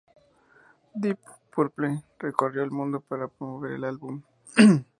[0.95, 1.19] Deep
[1.55, 4.23] Purple recorrió el mundo para promover el álbum.